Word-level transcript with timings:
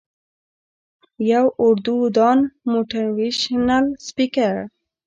يو 1.31 1.45
اردو 1.65 1.97
دان 2.15 2.39
موټيوېشنل 2.71 3.85
سپيکر 4.07 4.55